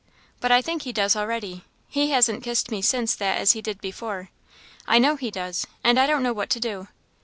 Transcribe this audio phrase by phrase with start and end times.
[0.39, 3.79] "But I think he does already; he hasn't kissed me since that as he did
[3.81, 4.31] before;
[4.87, 6.87] I know he does, and I don't know what to do.